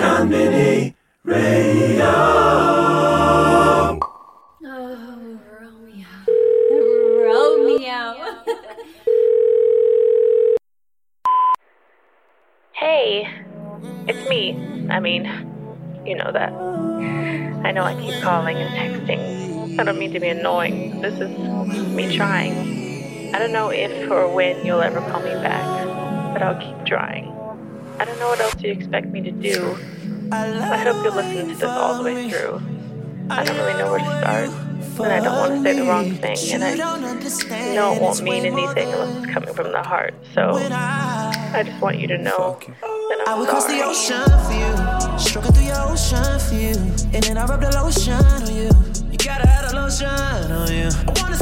Mini 0.00 0.96
Radio. 1.24 2.04
Oh. 2.06 3.98
Romeo. 7.26 8.42
Hey, 12.72 13.28
it's 14.08 14.28
me. 14.30 14.88
I 14.88 15.00
mean, 15.00 15.26
you 16.06 16.16
know 16.16 16.32
that. 16.32 16.50
I 16.50 17.70
know 17.72 17.82
I 17.82 17.94
keep 18.00 18.22
calling 18.22 18.56
and 18.56 18.70
texting. 18.70 19.78
I 19.78 19.84
don't 19.84 19.98
mean 19.98 20.12
to 20.14 20.20
be 20.20 20.28
annoying. 20.28 21.02
This 21.02 21.20
is 21.20 21.28
me 21.94 22.16
trying. 22.16 23.34
I 23.34 23.38
don't 23.38 23.52
know 23.52 23.68
if 23.68 24.10
or 24.10 24.32
when 24.34 24.64
you'll 24.64 24.80
ever 24.80 25.00
call 25.10 25.20
me 25.20 25.34
back, 25.34 26.32
but 26.32 26.42
I'll 26.42 26.58
keep 26.58 26.86
trying. 26.86 27.39
I 28.00 28.04
don't 28.06 28.18
know 28.18 28.28
what 28.28 28.40
else 28.40 28.56
you 28.62 28.70
expect 28.72 29.08
me 29.08 29.20
to 29.20 29.30
do. 29.30 29.76
I 30.32 30.46
hope 30.78 31.04
you'll 31.04 31.14
listen 31.14 31.48
to 31.48 31.54
this 31.54 31.62
all 31.62 31.98
the 31.98 32.02
way 32.02 32.30
through. 32.30 32.62
I 33.28 33.44
don't 33.44 33.56
really 33.58 33.74
know 33.74 33.90
where 33.90 33.98
to 34.00 34.04
start, 34.06 34.48
and 35.00 35.12
I 35.12 35.20
don't 35.20 35.36
want 35.36 35.54
to 35.54 35.62
say 35.62 35.78
the 35.78 35.84
wrong 35.86 36.10
thing, 36.12 36.36
and 36.54 36.64
I 36.64 36.74
know 36.74 37.92
it 37.92 38.00
won't 38.00 38.22
mean 38.22 38.46
anything 38.46 38.88
unless 38.92 39.16
it's 39.22 39.32
coming 39.34 39.52
from 39.54 39.72
the 39.72 39.82
heart. 39.82 40.14
So 40.34 40.54
I 40.54 41.62
just 41.64 41.80
want 41.82 41.98
you 41.98 42.06
to 42.08 42.16
know 42.16 42.58
that 42.64 43.24
I 43.28 43.32
I'm 43.32 43.38
would 43.40 43.48
cross 43.50 43.66
the 43.66 43.78
sorry. 43.78 43.82
ocean 43.82 44.24
for 44.46 44.54
you, 44.56 45.18
stroking 45.18 45.52
through 45.52 45.66
your 45.66 45.82
ocean 45.92 46.38
for 46.40 46.54
you, 46.54 46.74
and 47.14 47.22
then 47.22 47.36
I 47.36 47.44
rub 47.44 47.60
the 47.60 47.70
lotion 47.82 48.14
on 48.14 48.46
you. 48.54 48.70
You 49.12 49.18
gotta 49.18 49.46
have 49.46 49.70
the 49.70 49.76
lotion 49.76 50.06
on 50.08 50.72
you. 50.72 50.88
I 50.88 51.22
wanna 51.22 51.36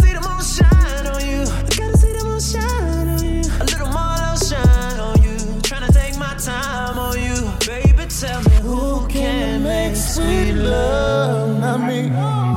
love? 10.68 11.60
Not 11.60 11.80
me. 11.88 12.00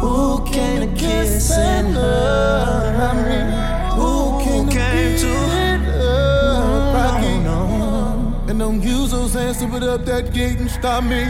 Who 0.01 0.43
can 0.51 0.95
kiss 0.95 1.51
and 1.51 1.95
love? 1.95 2.97
Not 2.97 3.15
me. 3.27 3.39
Who 3.97 4.39
came 4.43 5.17
to 5.17 5.31
Rocky. 6.95 7.35
And 8.49 8.59
don't 8.59 8.81
use 8.81 9.11
those 9.11 9.33
hands 9.33 9.57
to 9.59 9.67
put 9.67 9.83
up 9.83 10.05
that 10.05 10.33
gate 10.33 10.59
and 10.59 10.69
stop 10.69 11.03
me. 11.03 11.23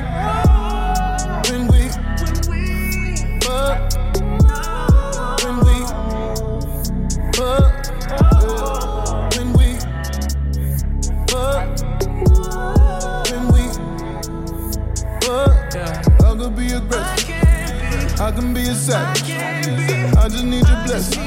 I 18.31 18.33
can 18.33 18.53
be 18.53 18.61
a 18.61 18.73
savage. 18.73 19.29
I 19.29 20.29
just 20.29 20.45
need 20.45 20.65
your 20.65 20.83
blessing. 20.85 21.21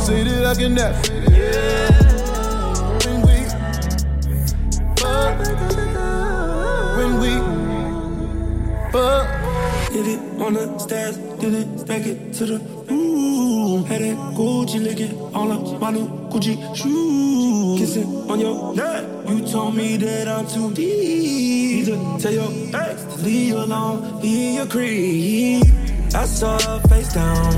Say 0.00 0.24
that 0.24 0.44
I 0.44 0.54
can 0.58 0.76
have. 0.76 0.96
When 3.06 3.22
we 3.22 3.36
fuck, 4.98 5.38
when 6.98 7.10
we 7.22 7.30
fuck. 8.90 9.26
Hit 9.92 10.06
it 10.08 10.20
on 10.42 10.54
the 10.54 10.78
stairs, 10.80 11.16
did 11.38 11.54
it, 11.54 11.78
stack 11.78 12.06
it 12.06 12.32
to 12.34 12.46
the 12.46 12.58
room. 12.90 13.84
Had 13.84 14.00
that 14.00 14.16
Gucci 14.34 14.82
licking 14.82 15.16
all 15.32 15.52
up 15.52 15.80
my 15.80 15.92
new 15.92 16.08
Gucci 16.28 16.56
shoes. 16.74 17.78
Kissing 17.78 18.28
on 18.28 18.40
your 18.40 18.74
neck, 18.74 19.04
you 19.28 19.46
told 19.46 19.76
me 19.76 19.96
that 19.98 20.26
I'm 20.26 20.44
too 20.48 20.74
deep. 20.74 21.86
To 21.86 22.18
tell 22.18 22.32
your 22.32 22.50
ex 22.74 23.04
to 23.04 23.22
leave 23.22 23.46
you 23.46 23.58
alone, 23.58 24.20
leave 24.20 24.54
your 24.54 24.66
creep. 24.66 25.85
I 26.16 26.24
saw 26.24 26.58
her 26.58 26.80
face 26.88 27.12
down. 27.12 27.52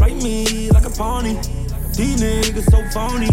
Write 0.00 0.16
me 0.22 0.70
like 0.70 0.86
a 0.86 0.90
pony. 0.90 1.34
These 1.94 2.22
niggas 2.22 2.70
so 2.70 2.80
phony. 2.94 3.28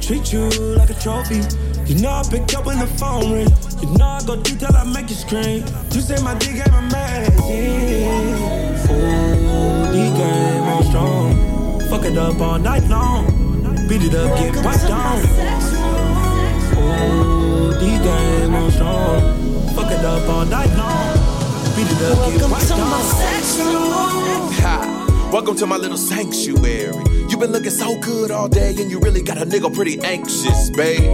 Treat 0.00 0.30
you 0.30 0.50
like 0.76 0.90
a 0.90 0.94
trophy. 1.00 1.40
You 1.86 1.98
know 2.02 2.10
I 2.10 2.22
pick 2.30 2.54
up 2.54 2.66
when 2.66 2.78
the 2.78 2.86
phone 2.86 3.32
ring. 3.32 3.48
You 3.80 3.96
know 3.96 4.04
I 4.04 4.22
go 4.26 4.36
deep 4.36 4.58
till 4.58 4.76
I 4.76 4.84
make 4.84 5.08
you 5.08 5.16
scream. 5.16 5.64
You 5.92 6.02
say 6.02 6.22
my 6.22 6.34
D 6.34 6.52
game 6.52 6.74
amazing. 6.74 7.40
Ooh, 8.92 9.90
D 9.90 9.96
game 10.20 10.62
on 10.74 10.82
strong. 10.84 11.80
Fuck 11.88 12.04
it 12.04 12.18
up 12.18 12.38
all 12.38 12.58
night 12.58 12.86
long. 12.88 13.24
Beat 13.88 14.02
it 14.04 14.14
up, 14.14 14.38
get 14.38 14.54
right 14.62 14.82
down. 14.86 15.20
Ooh, 16.76 17.72
D 17.80 17.86
game 18.04 18.54
on 18.54 18.70
strong. 18.72 19.20
Fuck 19.74 19.90
it 19.90 20.04
up 20.04 20.28
all 20.28 20.44
night 20.44 20.76
long. 20.76 20.89
It 21.82 22.02
up, 22.02 22.30
get 22.30 22.42
right 22.42 22.68
down. 22.68 22.78
Ha! 24.60 25.30
Welcome 25.32 25.56
to 25.56 25.66
my 25.66 25.78
little 25.78 25.96
sanctuary. 25.96 26.92
You've 27.30 27.40
been 27.40 27.52
looking 27.52 27.70
so 27.70 27.98
good 28.00 28.30
all 28.30 28.48
day, 28.48 28.74
and 28.76 28.90
you 28.90 29.00
really 29.00 29.22
got 29.22 29.38
a 29.38 29.46
nigga 29.46 29.74
pretty 29.74 29.98
anxious, 30.02 30.68
baby. 30.76 31.08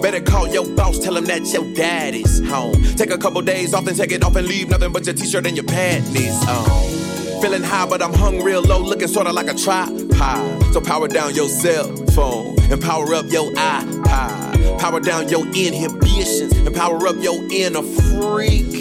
Better 0.00 0.20
call 0.20 0.48
your 0.48 0.66
boss, 0.74 0.98
tell 0.98 1.16
him 1.16 1.26
that 1.26 1.42
your 1.52 1.62
daddy's 1.74 2.44
home. 2.48 2.74
Take 2.96 3.12
a 3.12 3.18
couple 3.18 3.40
days 3.42 3.72
off 3.72 3.86
and 3.86 3.96
take 3.96 4.10
it 4.10 4.24
off 4.24 4.34
and 4.34 4.48
leave 4.48 4.68
nothing 4.68 4.90
but 4.90 5.06
your 5.06 5.14
t-shirt 5.14 5.46
and 5.46 5.56
your 5.56 5.66
panties 5.66 6.34
on. 6.48 7.40
Feeling 7.40 7.62
high, 7.62 7.86
but 7.86 8.02
I'm 8.02 8.14
hung 8.14 8.42
real 8.42 8.62
low, 8.62 8.80
looking 8.80 9.06
sorta 9.06 9.32
like 9.32 9.46
a 9.46 9.54
tripod. 9.54 10.74
So 10.74 10.80
power 10.80 11.06
down 11.06 11.36
your 11.36 11.48
cell 11.48 11.86
phone 12.08 12.58
and 12.72 12.82
power 12.82 13.14
up 13.14 13.26
your 13.30 13.52
iPod. 13.52 14.80
Power 14.80 14.98
down 14.98 15.28
your 15.28 15.46
inhibitions 15.54 16.52
and 16.52 16.74
power 16.74 17.06
up 17.06 17.14
your 17.20 17.40
inner 17.52 17.82
freak. 17.82 18.72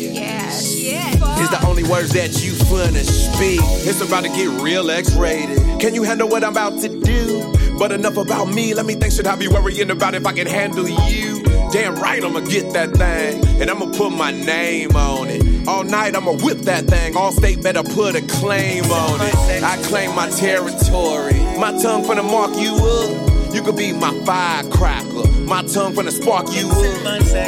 Is 0.52 1.50
the 1.50 1.64
only 1.66 1.84
words 1.84 2.12
that 2.14 2.44
you 2.44 2.52
finna 2.54 3.04
speak. 3.04 3.62
It's 3.88 4.02
about 4.02 4.24
to 4.24 4.30
get 4.30 4.50
real 4.62 4.92
X-rated. 4.92 5.80
Can 5.80 5.96
you 5.96 6.04
handle 6.04 6.28
what 6.28 6.44
I'm 6.44 6.52
about 6.52 6.80
to 6.82 6.90
do? 6.90 7.54
But 7.80 7.92
enough 7.92 8.18
about 8.18 8.46
me. 8.50 8.74
Let 8.74 8.86
me 8.86 8.96
think. 8.96 9.14
Should 9.14 9.28
I 9.28 9.36
be 9.36 9.48
worrying 9.48 9.90
about 9.90 10.14
if 10.14 10.26
I 10.26 10.34
can 10.34 10.48
handle 10.48 10.88
you? 10.88 11.44
Damn 11.72 11.96
right, 11.96 12.22
I'ma 12.24 12.42
get 12.42 12.74
that 12.74 12.92
thing, 12.92 13.62
and 13.62 13.70
I'ma 13.70 13.86
put 13.96 14.12
my 14.12 14.32
name 14.32 14.94
on 14.94 15.30
it. 15.30 15.68
All 15.70 15.86
night, 15.86 16.18
I'ma 16.18 16.34
whip 16.34 16.58
that 16.60 16.86
thing. 16.86 17.14
Allstate 17.14 17.64
better 17.64 17.82
put 17.82 18.16
a 18.16 18.22
claim 18.22 18.84
on 18.86 19.22
it. 19.22 19.64
I 19.64 19.78
claim 19.84 20.14
my 20.14 20.30
territory. 20.30 21.40
My 21.58 21.72
tongue 21.82 22.04
finna 22.04 22.30
mark 22.30 22.58
you 22.58 22.76
up. 22.76 23.31
You 23.54 23.62
could 23.62 23.76
be 23.76 23.92
my 23.92 24.14
firecracker. 24.26 25.30
My 25.42 25.62
tongue 25.64 25.94
finna 25.94 26.12
spark 26.12 26.48
you. 26.54 26.70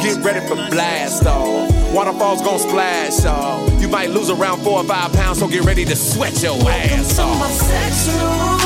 Get 0.02 0.22
ready 0.22 0.40
for 0.46 0.56
blast 0.70 1.26
off. 1.26 1.72
Waterfalls 1.94 2.42
gon' 2.42 2.58
splash 2.58 3.24
off. 3.24 3.80
You 3.80 3.88
might 3.88 4.10
lose 4.10 4.28
around 4.28 4.62
four 4.62 4.80
or 4.80 4.84
five 4.84 5.12
pounds, 5.14 5.38
so 5.38 5.48
get 5.48 5.64
ready 5.64 5.84
to 5.86 5.96
sweat 5.96 6.42
your 6.42 6.56
ass 6.68 7.16
to 7.16 7.22
my 7.22 7.28
off. 7.30 7.50
section 7.52 8.20
room, 8.20 8.60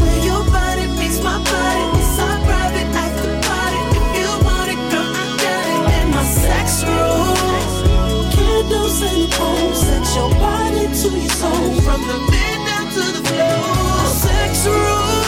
where 0.00 0.24
your 0.24 0.44
body 0.52 0.86
meets 0.98 1.18
my 1.22 1.38
body. 1.42 1.98
It's 1.98 2.18
our 2.20 2.38
private 2.46 2.90
after 3.04 3.32
party. 3.48 3.80
If 3.98 4.06
you 4.18 4.30
want 4.46 4.70
it, 4.70 4.80
girl, 4.92 5.12
I 5.16 5.26
got 5.42 5.64
it 5.74 5.82
in 5.98 6.06
my 6.14 6.24
sex 6.24 6.84
room. 6.84 8.30
Candles 8.36 9.02
and 9.02 9.32
pole, 9.32 9.72
set 9.74 10.06
your 10.14 10.30
body 10.38 10.86
to 10.86 11.08
your 11.18 11.34
soul. 11.40 11.80
From 11.82 12.00
the 12.06 12.18
bed 12.30 12.58
down 12.68 12.86
to 12.92 13.02
the 13.16 13.22
floor. 13.26 14.06
Sex 14.06 14.66
room, 14.66 15.23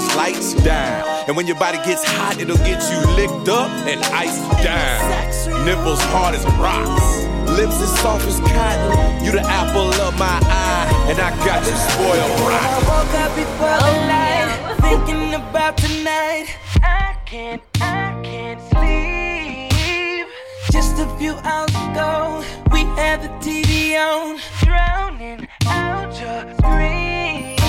I'ma 0.00 0.08
turn 0.08 0.08
these 0.08 0.16
lights 0.16 0.54
down. 0.64 1.24
And 1.26 1.36
when 1.36 1.46
your 1.46 1.56
body 1.58 1.78
gets 1.78 2.04
hot, 2.04 2.38
it'll 2.40 2.56
get 2.58 2.82
you 2.90 2.98
licked 3.14 3.48
up 3.48 3.70
and 3.86 4.00
iced 4.14 4.42
down. 4.62 5.64
Nipples 5.64 6.00
hard 6.00 6.34
as 6.34 6.44
rocks, 6.58 7.24
lips 7.50 7.80
as 7.80 7.98
soft 8.00 8.26
as 8.26 8.40
cotton. 8.40 9.24
You 9.24 9.32
the 9.32 9.42
apple 9.42 9.92
of 9.92 10.18
my 10.18 10.40
eye, 10.44 11.06
and 11.08 11.20
I 11.20 11.30
got 11.44 11.64
you 11.66 11.76
spoiled 11.76 12.18
I 12.18 12.48
rotten. 12.48 12.86
woke 12.88 13.14
up 13.14 13.34
before 13.36 13.78
the 13.78 13.94
oh, 13.96 14.06
night, 14.08 14.76
thinking 14.80 15.34
about 15.34 15.76
tonight. 15.76 16.46
I 16.82 17.16
can't, 17.26 17.62
I 17.80 18.20
can't 18.22 18.60
sleep. 18.70 20.26
Just 20.72 20.98
a 20.98 21.06
few 21.18 21.34
hours 21.44 21.70
ago, 21.70 22.42
we 22.72 22.80
had 22.96 23.22
the 23.22 23.28
TV 23.44 23.96
on, 23.98 24.38
drowning 24.64 25.48
out 25.66 26.12
your 26.20 26.54
screams. 26.58 27.60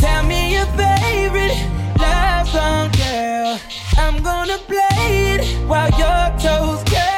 Tell 0.00 0.22
me 0.24 0.54
your 0.54 0.66
favorite 0.66 0.92
love 0.92 1.01
girl. 2.52 3.58
I'm 3.96 4.22
gonna 4.22 4.58
play 4.58 5.34
it 5.34 5.44
while 5.66 5.90
your 5.90 6.38
toes 6.38 6.82
curl. 6.84 7.11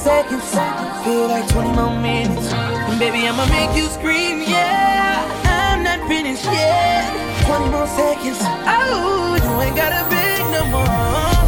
seconds. 0.00 0.50
Feel 1.04 1.28
like 1.28 1.46
20 1.48 1.72
more 1.72 1.94
minutes. 2.00 2.52
And 2.52 2.98
baby, 2.98 3.28
I'ma 3.28 3.46
make 3.46 3.76
you 3.76 3.86
scream, 3.88 4.40
yeah. 4.40 5.20
I'm 5.44 5.82
not 5.82 6.00
finished 6.08 6.44
yet. 6.44 7.04
20 7.46 7.68
more 7.70 7.86
seconds. 7.86 8.38
Oh, 8.40 9.36
you 9.44 9.52
ain't 9.60 9.76
gotta 9.76 10.08
beg 10.08 10.40
no 10.56 10.62
more. 10.76 11.40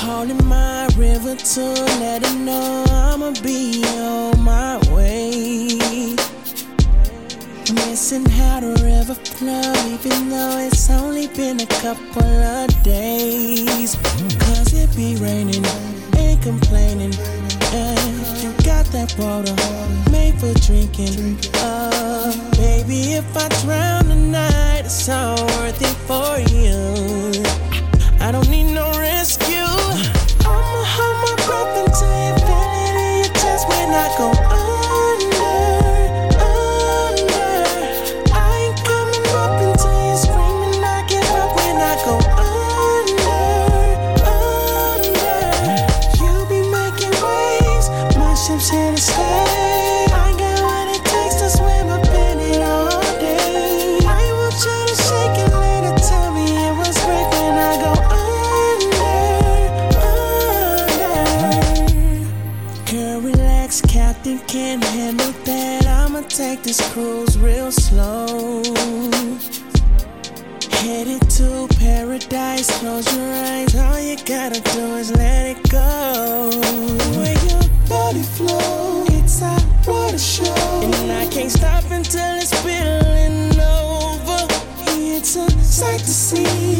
Calling 0.00 0.42
my 0.46 0.88
river 0.96 1.36
to 1.36 1.64
let 2.00 2.22
it 2.22 2.38
know 2.38 2.84
I'ma 2.88 3.32
be 3.42 3.84
on 3.98 4.40
my 4.40 4.78
way. 4.94 6.16
Missing 7.74 8.26
how 8.38 8.60
the 8.60 8.72
river 8.82 9.14
flows, 9.14 9.84
even 9.86 10.30
though 10.30 10.56
it's 10.58 10.88
only 10.88 11.26
been 11.28 11.60
a 11.60 11.66
couple 11.84 12.34
of 12.58 12.68
days. 12.82 13.96
Cause 14.44 14.72
it 14.72 14.90
be 14.96 15.16
raining 15.16 15.64
complaining. 16.40 17.14
And 17.72 18.42
you 18.42 18.52
got 18.64 18.86
that 18.86 19.14
water 19.18 19.54
made 20.10 20.38
for 20.40 20.52
drinking. 20.66 21.38
Oh, 21.56 22.32
baby, 22.56 23.14
if 23.14 23.36
I 23.36 23.48
drown 23.62 24.04
tonight, 24.04 24.82
it's 24.84 25.08
all 25.08 25.36
worth 25.58 25.80
it 25.80 25.96
for 26.08 26.38
you. 26.54 27.42
I 28.20 28.32
don't 28.32 28.48
need 28.50 28.72
no 28.72 28.90
risk. 28.98 29.39
Close 72.80 73.14
your 73.14 73.30
eyes, 73.34 73.76
all 73.76 74.00
you 74.00 74.16
gotta 74.24 74.58
do 74.72 74.96
is 74.96 75.10
let 75.10 75.54
it 75.54 75.70
go. 75.70 76.48
When 77.14 77.36
your 77.50 77.68
body 77.86 78.22
flow, 78.22 79.04
it's 79.08 79.42
a 79.42 79.54
water 79.86 80.16
show. 80.16 80.80
And 80.84 81.12
I 81.12 81.26
can't 81.26 81.50
stop 81.52 81.84
until 81.90 82.36
it's 82.36 82.56
spilling 82.58 83.52
over. 83.60 84.46
It's 84.96 85.36
a 85.36 85.50
sight 85.60 86.00
to 86.00 86.06
see. 86.06 86.79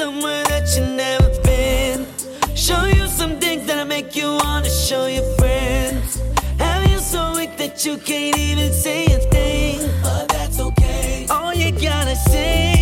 somewhere 0.00 0.42
that 0.44 0.66
you've 0.74 0.96
never 1.06 1.28
been. 1.42 2.06
Show 2.56 2.82
you 2.86 3.06
some 3.06 3.38
things 3.38 3.66
that'll 3.66 3.84
make 3.84 4.16
you 4.16 4.28
wanna 4.42 4.70
show 4.70 5.04
your 5.16 5.28
friends. 5.36 6.18
Have 6.58 6.90
you 6.90 6.98
so 6.98 7.22
weak 7.36 7.58
that 7.58 7.84
you 7.84 7.98
can't 7.98 8.38
even 8.38 8.72
say 8.72 9.04
a 9.18 9.18
thing? 9.34 9.78
But 10.02 10.26
that's 10.28 10.58
okay. 10.58 11.26
All 11.28 11.52
you 11.52 11.70
gotta 11.72 12.16
say. 12.30 12.79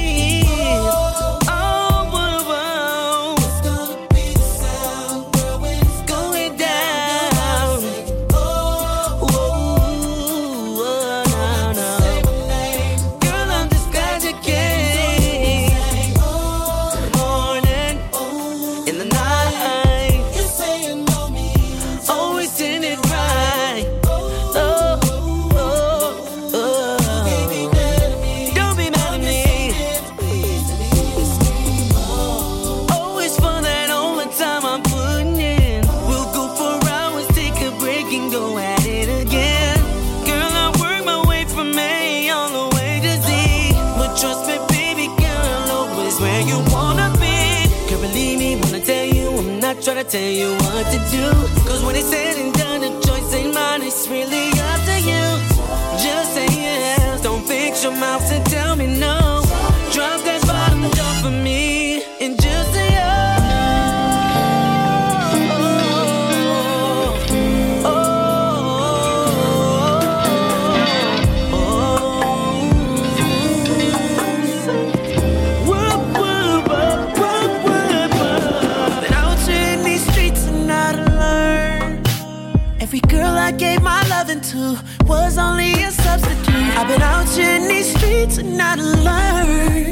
And 88.38 88.56
not 88.56 88.78
learn. 88.78 89.90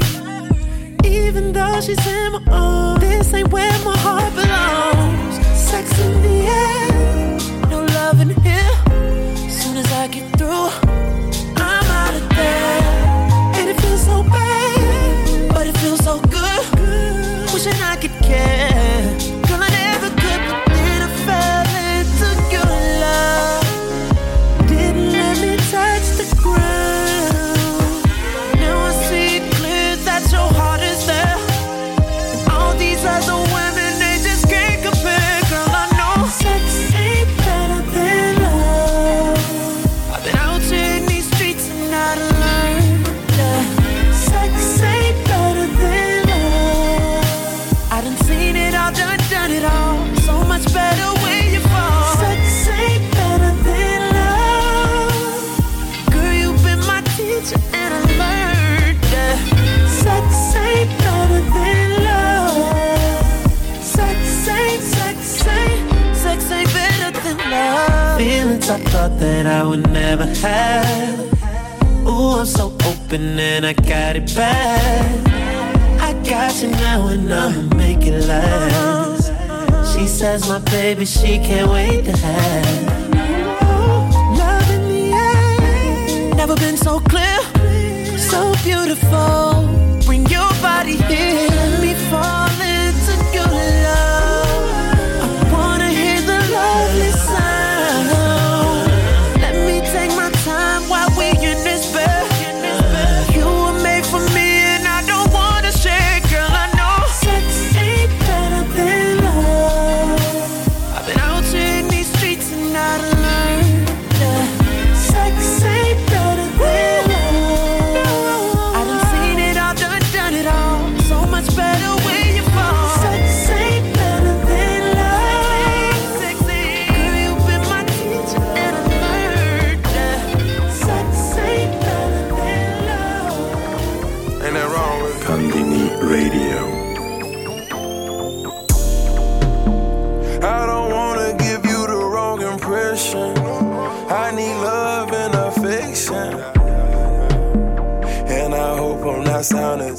Even 1.03 1.51
though 1.51 1.81
she's 1.81 2.05
in 2.07 2.31
my 2.31 2.41
own, 2.49 2.99
this 3.01 3.33
ain't 3.33 3.51
where 3.51 3.77
my 3.83 3.96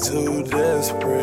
too 0.01 0.43
desperate. 0.43 1.18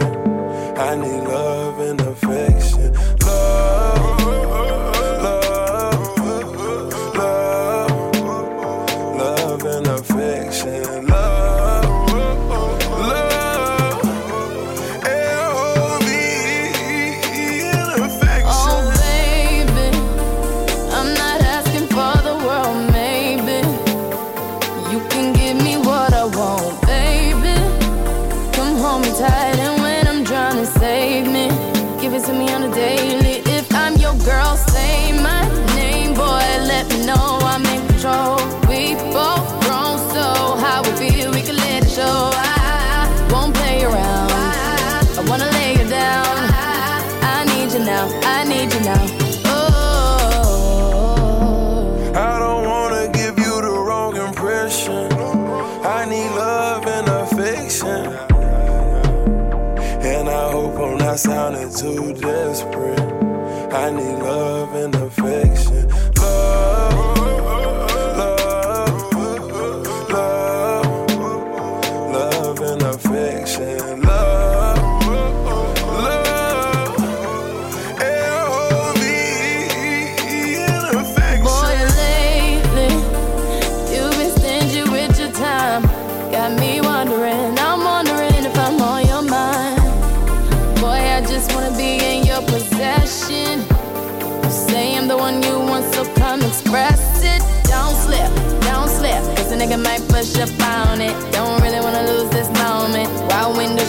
sounded 61.17 61.75
too 61.75 62.13
desperate. 62.13 63.01
I 63.73 63.91
need 63.91 64.19
love. 64.23 64.56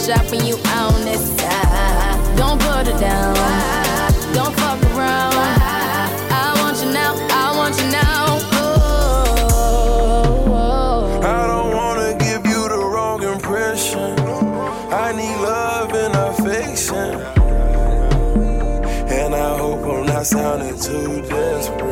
when 0.06 0.46
you 0.46 0.56
this 1.04 1.26
side. 1.36 2.36
Don't 2.36 2.60
put 2.60 2.86
it 2.86 2.98
down. 3.00 3.34
Don't 4.32 4.54
fuck 4.54 4.80
around. 4.94 5.34
I 6.30 6.54
want 6.60 6.78
you 6.82 6.92
now. 6.92 7.14
I 7.30 7.56
want 7.56 7.76
you 7.76 7.90
now. 7.90 8.38
I 11.20 11.46
don't 11.48 11.74
wanna 11.74 12.16
give 12.16 12.46
you 12.46 12.68
the 12.68 12.78
wrong 12.78 13.22
impression. 13.24 14.18
I 14.92 15.12
need 15.12 15.36
love 15.42 15.92
and 15.92 16.14
affection. 16.14 17.20
And 19.10 19.34
I 19.34 19.58
hope 19.58 19.80
I'm 19.84 20.06
not 20.06 20.26
sounding 20.26 20.78
too 20.78 21.22
desperate. 21.22 21.87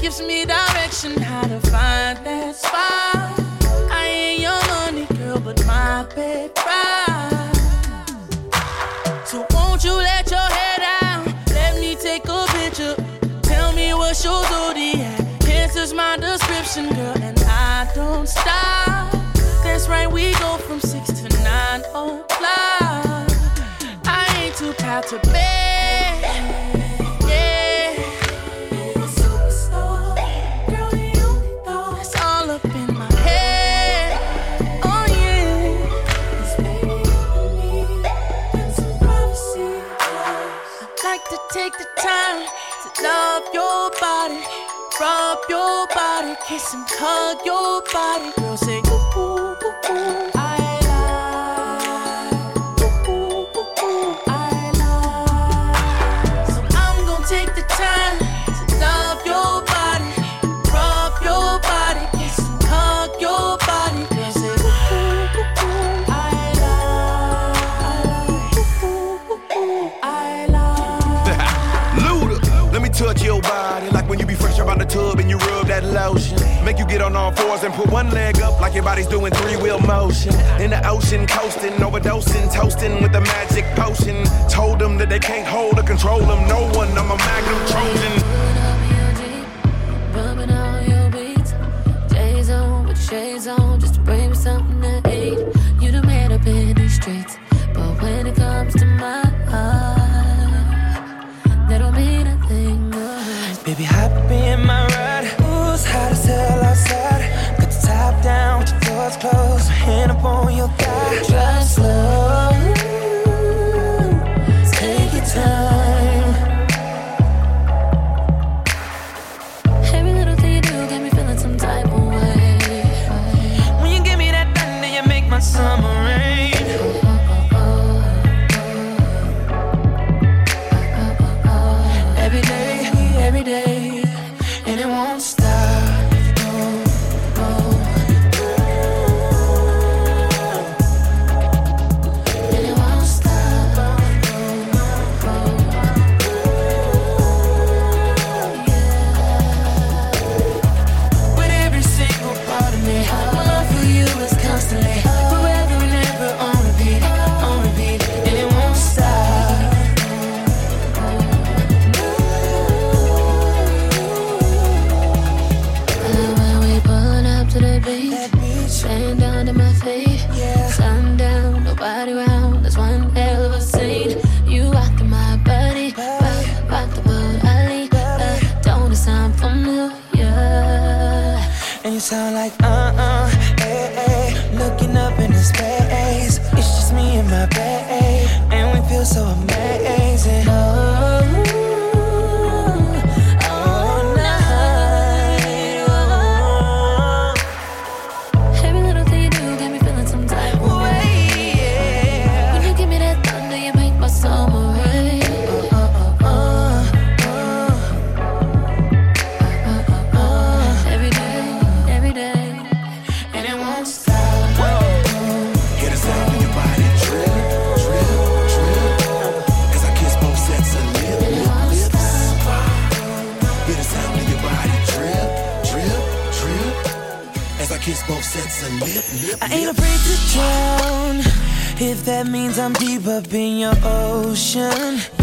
Gives 0.00 0.22
me 0.22 0.46
direction 0.46 1.12
how 1.20 1.42
to 1.42 1.60
find 1.68 2.18
that 2.24 2.56
spot. 2.56 3.38
I 3.92 4.06
ain't 4.06 4.40
your 4.40 4.60
money, 4.68 5.06
girl, 5.18 5.38
but 5.38 5.64
my 5.66 6.06
bed 6.14 6.50
ride. 6.56 7.52
So 9.26 9.46
won't 9.50 9.84
you 9.84 9.92
let 9.92 10.30
your 10.30 10.38
hair 10.38 10.78
down? 10.78 11.34
Let 11.48 11.78
me 11.80 11.96
take 11.96 12.26
a 12.28 12.46
picture. 12.48 12.96
Tell 13.42 13.72
me 13.74 13.92
what's 13.92 14.24
your 14.24 14.42
zodiac. 14.44 15.20
Answers 15.46 15.92
my 15.92 16.16
description, 16.16 16.88
girl, 16.94 17.16
and 17.22 17.38
I 17.40 17.90
don't 17.94 18.26
stop. 18.26 19.12
That's 19.62 19.86
right, 19.88 20.10
we 20.10 20.32
go 20.34 20.56
from 20.56 20.80
six 20.80 21.08
to 21.08 21.28
nine 21.44 21.80
o'clock. 21.80 23.28
I 24.06 24.26
ain't 24.38 24.56
too 24.56 24.72
proud 24.72 25.06
to 25.08 25.18
beg. 25.30 26.79
Love 43.10 43.42
your 43.52 43.90
body, 44.00 44.40
rub 45.00 45.38
your 45.48 45.86
body, 45.94 46.34
kiss 46.46 46.74
and 46.74 46.86
hug 46.90 47.38
your 47.44 47.82
body. 47.92 48.30
Girl, 48.38 48.56
say 48.56 48.78
ooh 48.86 49.20
ooh 49.20 49.56
ooh. 49.64 49.69
Get 76.90 77.00
on 77.00 77.14
all 77.14 77.30
fours 77.30 77.62
and 77.62 77.72
put 77.72 77.88
one 77.90 78.10
leg 78.10 78.40
up 78.40 78.60
like 78.60 78.74
your 78.74 78.82
body's 78.82 79.06
doing 79.06 79.32
three 79.32 79.56
wheel 79.56 79.78
motion. 79.78 80.34
In 80.60 80.70
the 80.70 80.82
ocean, 80.88 81.24
coasting, 81.26 81.72
overdosing, 81.74 82.52
toasting 82.52 83.00
with 83.00 83.12
the 83.12 83.20
magic 83.20 83.64
potion. 83.76 84.24
Told 84.48 84.80
them 84.80 84.98
that 84.98 85.08
they 85.08 85.20
can't 85.20 85.46
hold 85.46 85.78
or 85.78 85.84
control 85.84 86.18
them. 86.18 86.48
No 86.48 86.68
one, 86.72 86.88
I'm 86.98 87.10
a 87.10 87.16
magnum 87.16 87.60
Trojan. 87.70 88.14
Rubbing 90.14 90.50
all 90.50 90.80
your 90.82 91.10
beats. 91.10 91.52
Days 92.12 92.50
on 92.50 92.86
with 92.88 93.00
shades 93.00 93.46
on, 93.46 93.78
just 93.78 93.94
to 93.94 94.00
bring 94.00 94.30
me 94.30 94.36
something 94.36 94.80
to 94.82 95.00
eat. 95.14 95.38
You 95.80 95.92
done 95.92 96.06
made 96.06 96.32
up 96.32 96.44
in 96.46 96.74
these 96.74 96.94
streets, 96.96 97.36
but 97.72 98.02
when 98.02 98.26
it 98.26 98.34
comes 98.34 98.74
to 98.74 98.84
my 98.84 99.24
heart, 99.46 101.28
that 101.68 101.78
don't 101.78 101.94
mean 101.94 102.26
a 102.26 102.36
thing. 102.48 102.90
Baby, 103.64 103.84
hop 103.84 104.10
in 104.30 104.66
my 104.66 104.89
closed. 109.90 109.96
My 109.96 109.96
hand 109.96 110.10
up 110.12 110.24
on 110.24 110.56
your 110.56 110.68
thigh. 110.68 111.22
Drive 111.28 111.64
slow. 111.64 112.49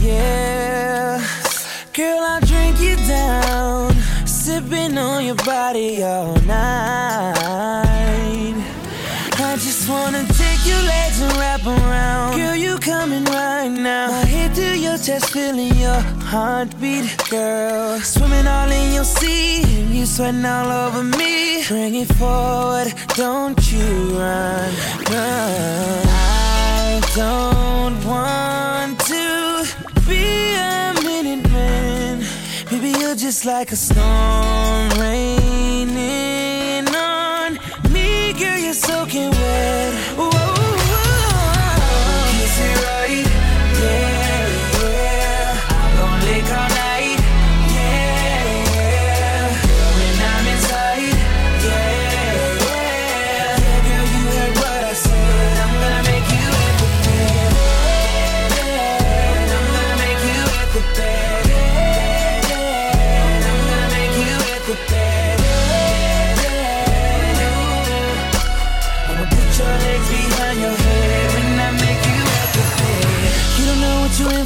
Yeah, 0.01 1.21
girl, 1.93 2.19
I'll 2.19 2.41
drink 2.41 2.79
you 2.79 2.95
down, 3.07 3.93
sipping 4.25 4.97
on 4.97 5.25
your 5.25 5.35
body 5.35 6.03
all 6.03 6.35
night. 6.41 7.47
I 9.39 9.55
just 9.59 9.89
wanna 9.89 10.23
take 10.27 10.65
your 10.65 10.81
legs 10.83 11.21
and 11.21 11.35
wrap 11.37 11.65
around. 11.65 12.35
Girl, 12.37 12.55
you 12.55 12.77
coming 12.77 13.25
right 13.25 13.69
now. 13.69 14.07
My 14.11 14.25
head 14.25 14.53
to 14.55 14.77
your 14.77 14.97
chest, 14.97 15.31
feeling 15.31 15.75
your 15.75 15.99
heartbeat, 16.31 17.17
girl. 17.29 17.99
Swimming 17.99 18.45
all 18.47 18.71
in 18.71 18.93
your 18.93 19.03
sea, 19.03 19.63
you 19.91 20.05
sweating 20.05 20.45
all 20.45 20.69
over 20.71 21.03
me. 21.03 21.63
Bring 21.67 21.95
it 21.95 22.13
forward, 22.15 22.93
don't 23.15 23.59
you 23.71 23.87
run, 24.19 24.71
run. 25.11 26.07
I 26.07 27.01
don't 27.15 27.97
want 28.05 28.99
to 29.01 29.16
be 30.07 30.53
a 30.55 30.93
minute 31.03 31.49
man. 31.51 32.23
Baby, 32.69 32.97
you're 32.99 33.15
just 33.15 33.45
like 33.45 33.71
a 33.71 33.75
storm 33.75 34.89
raining 34.99 36.87
on 36.95 37.59
me. 37.91 38.33
Girl, 38.33 38.57
you're 38.57 38.73
soaking 38.73 39.31
wet. 39.31 39.93
Whoa. 40.17 40.46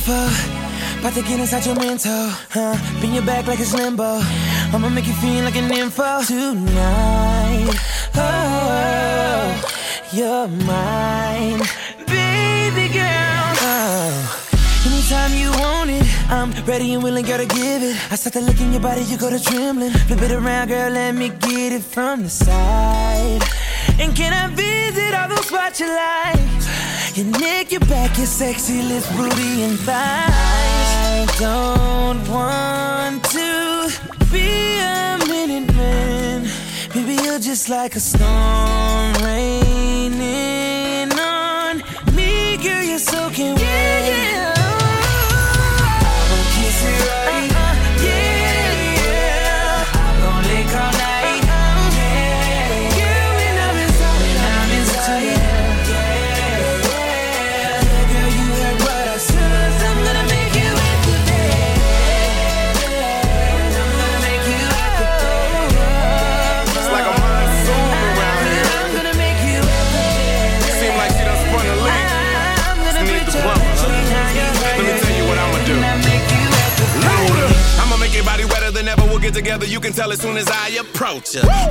Know 0.07 0.13
what 0.13 0.37
you 0.37 0.53
in 0.55 0.67
for. 0.67 0.99
About 0.99 1.13
to 1.13 1.21
get 1.21 1.39
inside 1.39 1.65
your 1.65 1.75
mental, 1.75 2.29
huh? 2.49 2.75
Bend 3.01 3.13
your 3.13 3.25
back 3.25 3.47
like 3.47 3.59
it's 3.59 3.73
limbo. 3.73 4.19
I'ma 4.73 4.89
make 4.89 5.07
you 5.07 5.13
feel 5.13 5.43
like 5.43 5.55
an 5.55 5.71
info 5.71 6.23
tonight. 6.23 7.75
Oh, 8.15 9.61
you're 10.11 10.47
mine, 10.47 11.61
baby 12.07 12.93
girl. 12.93 13.55
Oh. 13.61 14.37
Anytime 14.85 15.33
you 15.33 15.51
want 15.59 15.89
it, 15.89 16.05
I'm 16.29 16.51
ready 16.65 16.93
and 16.93 17.03
willing, 17.03 17.25
girl, 17.25 17.37
to 17.37 17.45
give 17.45 17.83
it. 17.83 17.95
I 18.11 18.15
start 18.15 18.33
to 18.33 18.41
look 18.41 18.59
in 18.59 18.71
your 18.71 18.81
body, 18.81 19.01
you 19.03 19.17
go 19.17 19.29
to 19.29 19.39
trembling. 19.43 19.91
Flip 19.91 20.21
it 20.21 20.31
around, 20.31 20.67
girl, 20.67 20.91
let 20.91 21.15
me 21.15 21.29
get 21.29 21.73
it 21.73 21.83
from 21.83 22.23
the 22.23 22.29
side. 22.29 23.41
And 23.99 24.15
can 24.15 24.33
I 24.33 24.53
visit 24.53 25.13
all 25.13 25.29
those 25.29 25.47
spots 25.47 25.79
you 25.79 25.87
like? 25.87 26.39
Your 27.13 27.25
neck, 27.25 27.73
your 27.73 27.81
back, 27.81 28.17
your 28.17 28.25
sexy 28.25 28.81
lips, 28.81 29.05
booty, 29.17 29.63
and 29.63 29.77
thighs. 29.79 30.31
I 30.31 31.27
don't 31.37 32.25
want 32.29 33.21
to 33.25 33.91
be 34.31 34.77
a 34.79 35.17
minute 35.27 35.75
man. 35.75 36.47
Baby, 36.93 37.21
you're 37.21 37.39
just 37.39 37.67
like 37.67 37.97
a 37.97 37.99
storm 37.99 39.13
raining 39.25 41.11
on 41.19 41.83
me. 42.15 42.55
Girl, 42.57 42.81
you're 42.81 42.97
soaking 42.97 43.55
wet. 43.55 44.57
I'ma 44.57 44.60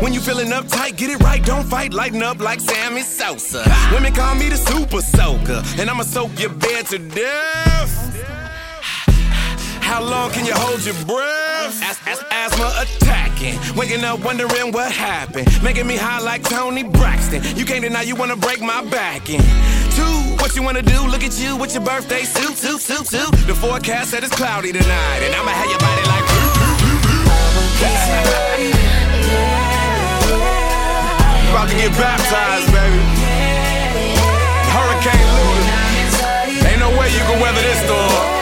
When 0.03 0.13
you 0.13 0.21
feeling 0.21 0.49
uptight, 0.49 0.97
get 0.99 1.09
it 1.09 1.19
right. 1.23 1.43
Don't 1.43 1.65
fight. 1.65 1.95
Lighten 1.95 2.23
up 2.23 2.41
like 2.41 2.61
Sammy 2.61 3.01
Sosa. 3.01 3.65
Women 3.91 4.13
call 4.13 4.35
me 4.35 4.51
the 4.51 4.57
super 4.57 5.01
soaker, 5.01 5.63
and 5.79 5.89
I'ma 5.89 6.03
soak 6.03 6.39
your 6.39 6.51
bed 6.51 6.85
to 6.89 6.99
death. 6.99 7.91
How 9.81 10.03
long 10.03 10.31
can 10.31 10.45
you 10.45 10.53
hold 10.55 10.85
your 10.85 10.95
breath? 11.07 11.83
As- 11.83 11.99
as- 12.07 12.25
asthma 12.31 12.71
attacking. 12.83 13.59
Waking 13.77 14.05
up 14.05 14.21
wondering 14.21 14.73
what 14.73 14.93
happened. 14.93 15.49
Making 15.63 15.87
me 15.87 15.97
high 15.97 16.21
like 16.21 16.43
Toni 16.43 16.83
Braxton. 16.83 17.43
You 17.57 17.65
can't 17.65 17.81
deny 17.83 18.03
you 18.03 18.17
wanna 18.17 18.37
break 18.37 18.61
my 18.61 18.85
back 18.85 19.31
in. 19.31 19.41
Two, 19.97 20.17
what 20.41 20.55
you 20.55 20.63
wanna 20.63 20.83
do? 20.83 21.01
Look 21.07 21.25
at 21.25 21.41
you 21.41 21.57
with 21.57 21.73
your 21.73 21.83
birthday 21.83 22.25
suit, 22.25 22.59
suit, 22.59 22.81
suit, 22.83 23.07
suit. 23.07 23.31
The 23.47 23.55
forecast 23.55 24.11
said 24.11 24.23
it's 24.23 24.37
cloudy 24.37 24.71
tonight, 24.71 25.21
and 25.25 25.35
I'ma 25.35 25.51
have 25.51 25.71
your 25.71 25.79
body 25.79 26.05
like. 26.09 26.21
About 31.61 31.73
to 31.73 31.77
get 31.77 31.93
baptized, 31.93 32.73
baby. 32.73 32.97
Hurricane 34.73 35.29
Luna. 35.37 36.71
Ain't 36.71 36.81
no 36.81 36.89
way 36.99 37.13
you 37.13 37.21
can 37.21 37.39
weather 37.39 37.61
this 37.61 37.85
storm. 37.85 38.40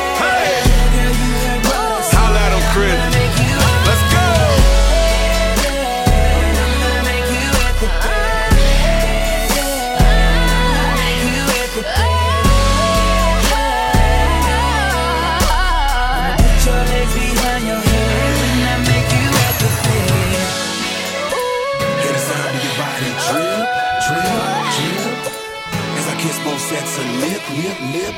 Lip, 27.63 27.79
lip. 27.93 28.15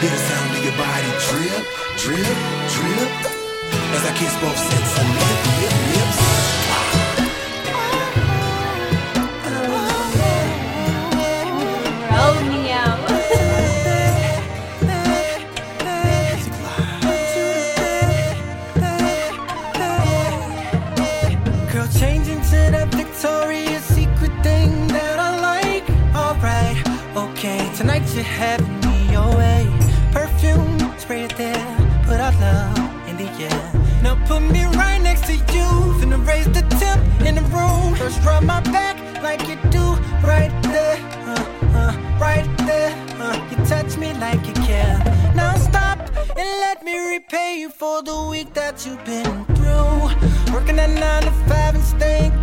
Hear 0.00 0.10
the 0.10 0.22
sound 0.28 0.56
of 0.56 0.64
your 0.64 0.76
body 0.76 1.10
drip, 1.28 1.64
drip, 2.02 2.38
drip. 2.74 3.10
As 3.94 4.04
I 4.04 4.12
kiss 4.18 4.34
both 4.40 4.58
sets 4.58 4.92
of 4.98 5.06
lip, 5.14 5.38
lip, 5.60 5.94
lips. 5.94 5.99
The 48.02 48.28
week 48.30 48.52
that 48.54 48.86
you've 48.86 49.04
been 49.04 49.44
through. 49.56 50.54
Working 50.54 50.78
at 50.78 50.90
nine 50.90 51.22
to 51.22 51.30
five 51.48 51.74
and 51.74 51.84
staying 51.84 52.39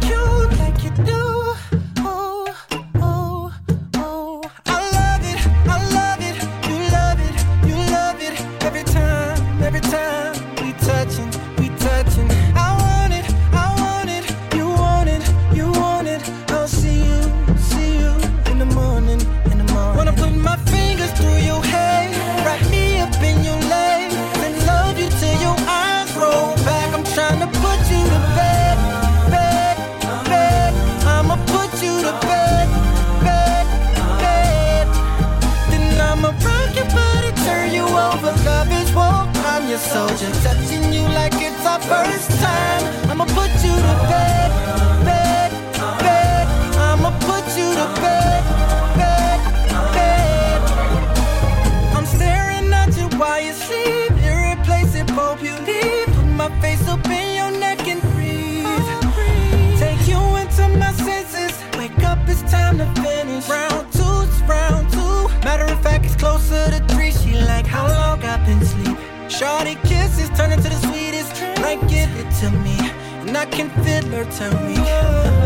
second 73.57 73.83
fiddler 73.83 74.23
tell 74.25 74.53
me. 74.67 74.75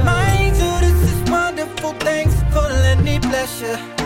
My 0.03 0.51
Jesus 0.53 0.81
this 0.81 1.11
is 1.11 1.31
wonderful. 1.31 1.93
Thanks 1.93 2.35
for 2.51 2.67
letting 2.83 3.05
me 3.05 3.19
bless 3.19 3.61
you. 3.61 4.00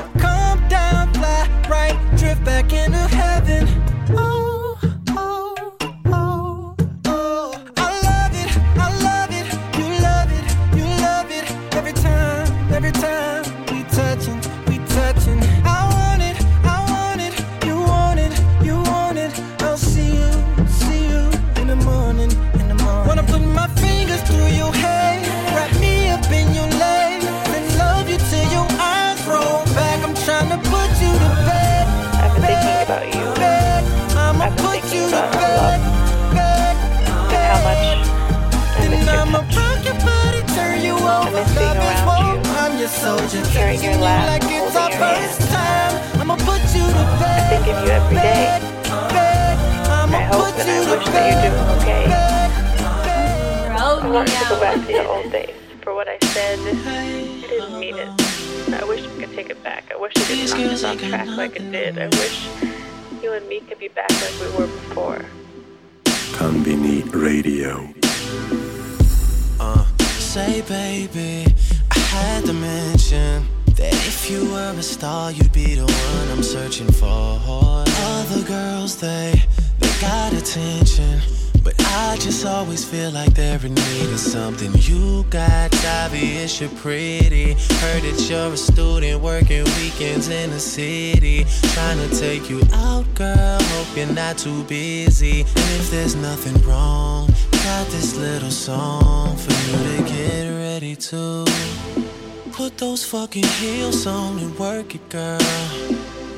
talking 103.26 103.44
heels 103.60 104.06
on 104.06 104.38
and 104.38 104.56
work 104.60 104.94
it, 104.94 105.10
girl. 105.10 105.40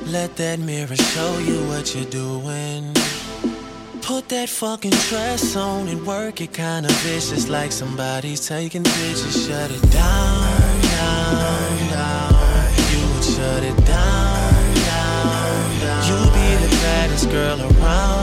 Let 0.06 0.38
that 0.38 0.58
mirror 0.58 0.96
show 0.96 1.38
you 1.40 1.60
what 1.68 1.94
you're 1.94 2.06
doing. 2.10 2.94
Put 4.02 4.30
that 4.30 4.48
fucking 4.48 4.98
dress 5.10 5.58
on 5.58 5.90
and 5.90 6.08
work 6.08 6.40
it 6.40 6.54
kinda 6.54 6.88
vicious 7.04 7.50
like 7.50 7.74
somebody's 7.74 8.48
taking 8.48 8.84
pictures. 8.84 9.36
Shut 9.46 9.70
it 9.70 9.86
down, 9.92 10.82
down, 10.96 11.90
down. 11.92 12.34
You 12.92 13.02
would 13.12 13.26
shut 13.36 13.64
it 13.64 13.78
down, 13.86 14.74
down, 14.92 15.80
down. 15.82 16.04
You 16.08 16.18
be 16.38 16.50
the 16.64 16.72
baddest 16.84 17.30
girl 17.30 17.60
around. 17.62 18.17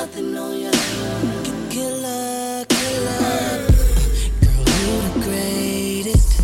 nothing 0.00 0.34
on 0.34 0.52
you. 0.58 0.70
Killer, 1.68 2.64
the 4.40 5.12
greatest. 5.26 6.40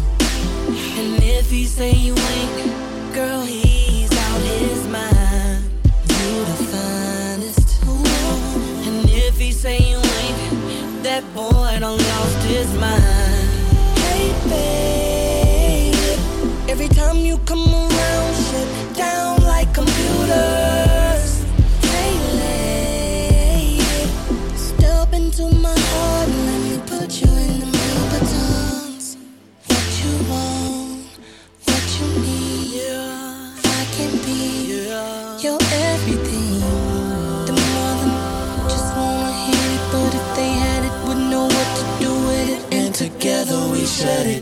And 0.98 1.22
if 1.22 1.50
he 1.50 1.64
say 1.64 1.92
you 1.92 2.14
ain't, 2.32 3.14
girl, 3.14 3.40
he's 3.40 4.12
out 4.12 4.42
his 4.42 4.86
mind. 4.88 5.64
You 6.18 6.32
the 6.50 6.58
finest. 6.72 7.68
And 8.88 9.08
if 9.26 9.38
he 9.38 9.52
say 9.52 9.78
you 9.90 10.00
ain't, 10.20 11.02
that 11.02 11.24
boy 11.34 11.78
done 11.80 12.00
lost 12.12 12.40
his 12.54 12.70
mind. 12.84 13.48
Hey, 14.04 14.26
babe. 14.50 16.18
Every 16.68 16.88
time 16.88 17.16
you 17.28 17.38
come 17.38 17.74
around. 17.74 17.95
shut 43.96 44.26
it 44.26 44.35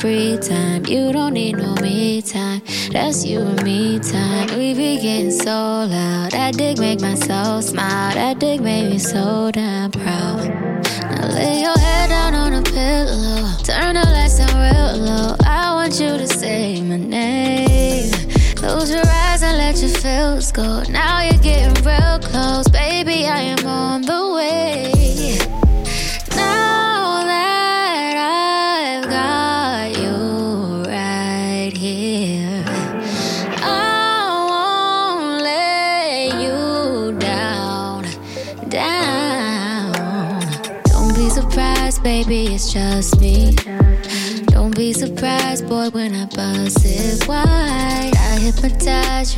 free 0.00 0.38
time. 0.38 0.57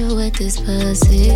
You 0.01 0.15
with 0.17 0.35
this 0.35 0.59
pussy. 0.59 1.29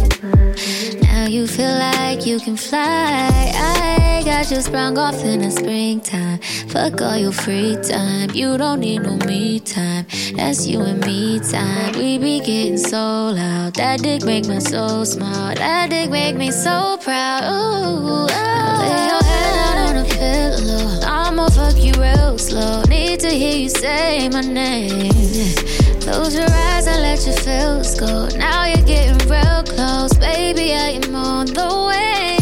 Now 1.03 1.27
you 1.27 1.47
feel 1.47 1.77
like 1.79 2.27
you 2.27 2.41
can 2.41 2.57
fly. 2.57 3.53
I 3.55 4.23
got 4.25 4.51
you 4.51 4.61
sprung 4.63 4.97
off 4.97 5.23
in 5.23 5.41
the 5.41 5.51
springtime. 5.51 6.39
Fuck 6.69 7.01
all 7.03 7.17
your 7.17 7.33
free 7.33 7.77
time. 7.83 8.31
You 8.33 8.57
don't 8.57 8.81
need 8.81 9.03
no 9.03 9.17
me 9.27 9.61
time. 9.61 10.07
That's 10.37 10.67
you 10.67 10.81
and 10.81 11.05
me 11.05 11.41
time. 11.41 11.93
We 11.99 12.19
be 12.19 12.41
getting 12.41 12.79
so 12.79 13.33
loud. 13.41 13.75
That 13.75 14.01
dick 14.01 14.25
make 14.25 14.47
my 14.47 14.61
soul 14.61 15.05
smile. 15.05 15.55
That 15.57 15.91
dick 15.91 16.11
make 16.11 16.37
me 16.37 16.51
so 16.51 16.99
proud. 17.03 17.43
Ooh, 17.45 18.27
oh. 18.31 18.77
lay 18.81 19.05
your 19.13 19.23
head 19.31 19.53
down 19.57 19.97
on 19.97 20.05
a 20.05 20.09
pillow. 20.09 21.01
I'ma 21.05 21.49
fuck 21.49 21.77
you 21.77 21.93
real 22.01 22.39
slow. 22.39 22.83
Need 22.89 23.21
to 23.21 23.29
hear 23.29 23.57
you 23.57 23.69
say 23.69 24.29
my 24.31 24.41
name. 24.41 25.84
Close 26.05 26.35
your 26.35 26.45
eyes 26.51 26.87
and 26.87 27.01
let 27.01 27.25
your 27.25 27.35
feels 27.37 27.99
go. 27.99 28.29
Now 28.37 28.67
you're 28.67 28.85
getting 28.85 29.17
real 29.27 29.63
close, 29.65 30.13
baby. 30.19 30.75
I 30.75 31.01
am 31.03 31.15
on 31.17 31.47
the 31.47 31.67
way. 31.89 32.37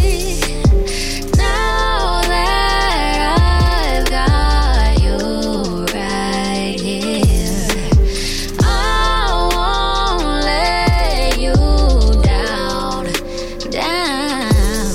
Now 1.38 2.22
that 2.26 3.38
I've 3.38 4.10
got 4.10 5.00
you 5.00 5.16
right 5.94 6.80
here, 6.80 7.68
I 8.64 9.48
won't 9.54 10.44
let 10.44 11.38
you 11.38 11.54
down, 12.20 13.06
down. 13.70 14.92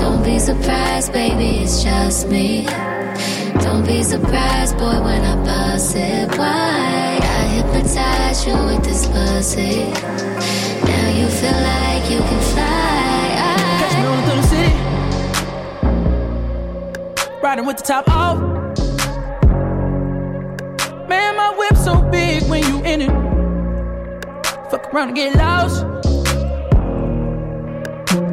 Don't 0.00 0.24
be 0.24 0.40
surprised, 0.40 1.12
baby. 1.12 1.62
It's 1.62 1.84
just 1.84 2.26
me. 2.28 2.66
Don't 3.60 3.86
be 3.86 4.02
surprised, 4.02 4.76
boy, 4.76 5.00
when 5.04 5.22
I 5.22 5.36
bust 5.44 5.94
it 5.94 6.36
wide. 6.36 6.89
With 8.46 8.82
this 8.82 9.06
pussy. 9.06 9.90
Now 9.90 11.08
you 11.10 11.28
feel 11.28 11.52
like 11.52 12.10
you 12.10 12.18
can. 12.18 12.40
Riding 17.42 17.66
with 17.66 17.76
the 17.78 17.82
top 17.82 18.08
off. 18.08 18.38
Man, 21.08 21.36
my 21.36 21.54
whip 21.58 21.76
so 21.76 22.00
big 22.10 22.42
when 22.44 22.62
you 22.64 22.82
in 22.84 23.02
it. 23.02 23.10
Fuck 24.70 24.94
around 24.94 25.08
and 25.08 25.16
get 25.16 25.34
lost. 25.36 25.82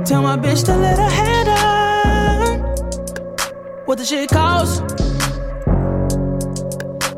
Tell 0.08 0.22
my 0.22 0.38
bitch 0.38 0.64
to 0.66 0.76
let 0.78 0.97
her 0.99 1.10
head 1.10 1.45
down. 1.45 2.60
What 3.86 3.97
the 3.97 4.05
shit 4.05 4.30
cost? 4.30 4.84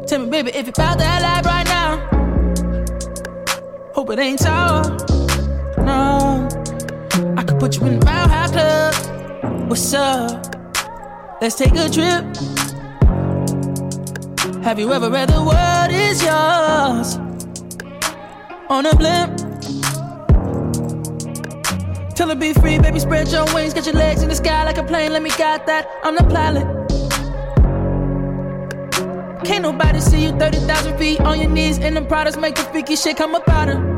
Tell 0.08 0.20
me, 0.20 0.30
baby, 0.30 0.52
if 0.56 0.66
you 0.66 0.74
bout 0.74 0.98
that 0.98 1.22
life 1.22 1.46
right 1.46 1.68
now. 1.68 1.79
Hope 4.00 4.12
it 4.12 4.20
ain't 4.20 4.40
tall. 4.40 4.82
No. 5.80 6.48
I 7.36 7.44
could 7.44 7.60
put 7.60 7.76
you 7.76 7.86
in 7.86 8.00
the 8.00 8.08
High 8.08 8.48
Club. 8.48 9.70
What's 9.70 9.94
up? 9.94 10.56
Let's 11.42 11.56
take 11.56 11.74
a 11.74 11.90
trip. 11.90 12.24
Have 14.64 14.80
you 14.80 14.94
ever 14.94 15.10
read 15.10 15.28
the 15.28 15.44
world 15.44 15.92
is 15.92 16.24
yours? 16.24 17.18
On 18.70 18.86
a 18.86 18.96
blimp. 18.96 19.38
Tell 22.16 22.30
her 22.30 22.36
be 22.36 22.54
free, 22.54 22.80
baby, 22.80 23.00
spread 23.00 23.28
your 23.28 23.54
wings, 23.54 23.74
get 23.74 23.86
your 23.86 23.96
legs 23.96 24.24
in 24.24 24.30
the 24.30 24.36
sky 24.36 24.64
like 24.64 24.78
a 24.78 24.84
plane. 24.86 25.12
Let 25.12 25.24
me 25.24 25.30
guide 25.32 25.66
that. 25.66 25.90
I'm 26.04 26.16
the 26.16 26.24
pilot. 26.24 26.64
Can't 29.44 29.64
nobody 29.64 30.00
see 30.00 30.24
you 30.24 30.32
30,000 30.40 30.98
feet 30.98 31.20
on 31.20 31.42
your 31.42 31.50
knees, 31.50 31.80
and 31.80 31.98
them 31.98 32.08
products 32.08 32.38
make 32.38 32.56
the 32.56 32.64
freaky 32.64 32.96
shit 32.96 33.18
come 33.18 33.36
up 33.36 33.46
out 33.50 33.68
her. 33.68 33.89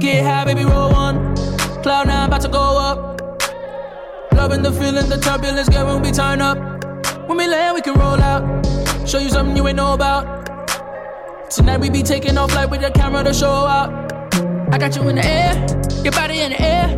Get 0.00 0.24
high, 0.24 0.44
baby, 0.44 0.64
roll 0.64 0.92
one. 0.92 1.34
Cloud 1.82 2.08
nine 2.08 2.28
about 2.28 2.42
to 2.42 2.48
go 2.48 2.58
up. 2.78 3.20
Loving 4.32 4.62
the 4.62 4.70
feeling, 4.70 5.08
the 5.08 5.16
turbulence, 5.16 5.70
girl, 5.70 5.86
when 5.86 6.02
we 6.02 6.12
turn 6.12 6.42
up. 6.42 6.58
When 7.26 7.38
we 7.38 7.46
land, 7.46 7.74
we 7.74 7.80
can 7.80 7.94
roll 7.94 8.20
out. 8.20 8.66
Show 9.08 9.18
you 9.18 9.30
something 9.30 9.56
you 9.56 9.66
ain't 9.66 9.76
know 9.76 9.94
about. 9.94 10.46
Tonight 11.50 11.80
we 11.80 11.88
be 11.88 12.02
taking 12.02 12.36
off 12.36 12.54
like 12.54 12.70
with 12.70 12.82
the 12.82 12.90
camera 12.90 13.24
to 13.24 13.32
show 13.32 13.48
out. 13.48 13.90
I 14.70 14.76
got 14.76 14.94
you 14.96 15.08
in 15.08 15.16
the 15.16 15.24
air, 15.24 15.54
your 16.04 16.12
body 16.12 16.40
in 16.40 16.50
the 16.52 16.60
air. 16.60 16.88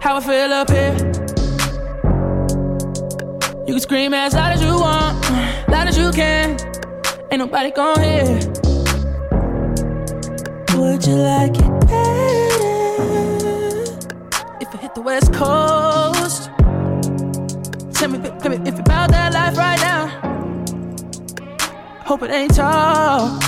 How 0.00 0.16
I 0.16 0.20
feel 0.20 0.52
up 0.52 0.70
here. 0.70 0.96
You 3.66 3.74
can 3.74 3.80
scream 3.80 4.14
as 4.14 4.34
loud 4.34 4.52
as 4.52 4.62
you 4.62 4.74
want, 4.80 5.30
loud 5.68 5.86
as 5.86 5.96
you 5.96 6.10
can. 6.10 6.58
Ain't 7.30 7.38
nobody 7.38 7.70
gon' 7.70 8.02
hear. 8.02 8.57
Would 10.78 11.04
you 11.08 11.16
like 11.16 11.56
it 11.56 11.80
better 11.88 12.68
if 14.60 14.72
I 14.72 14.76
hit 14.80 14.94
the 14.94 15.02
West 15.02 15.32
Coast? 15.32 16.50
Tell 17.94 18.08
me, 18.08 18.18
tell 18.38 18.50
me 18.52 18.58
if 18.68 18.74
you 18.74 18.80
about 18.82 19.10
that 19.10 19.32
life 19.32 19.56
right 19.56 19.80
now. 19.80 20.06
Hope 22.04 22.22
it 22.22 22.30
ain't 22.30 22.54
tall. 22.54 23.40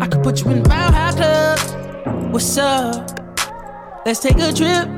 I 0.00 0.08
could 0.08 0.22
put 0.24 0.44
you 0.44 0.50
in 0.50 0.64
the 0.64 0.68
Mile 0.68 0.90
High 0.90 1.12
Club. 1.12 2.32
What's 2.32 2.58
up? 2.58 3.08
Let's 4.04 4.18
take 4.18 4.36
a 4.38 4.52
trip. 4.52 4.88